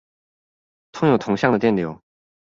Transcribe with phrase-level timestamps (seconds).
[0.91, 2.01] 通有同向的電流